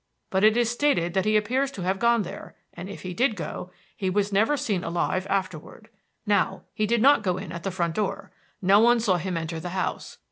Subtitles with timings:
[0.31, 3.35] But it is stated that he appears to have gone there; and if he did
[3.35, 5.89] go, he was never seen alive afterward.
[6.25, 8.31] Now, he did not go in at the front door.
[8.63, 10.17] No one saw him enter the house.